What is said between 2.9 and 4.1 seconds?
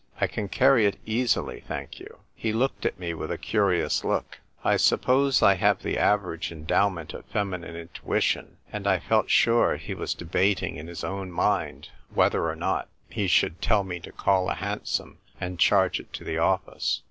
me with a curious